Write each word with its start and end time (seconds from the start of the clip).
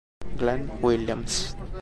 Glenn 0.39 0.81
Williams 0.81 1.53